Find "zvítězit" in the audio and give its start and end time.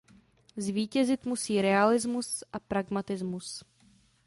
0.57-1.25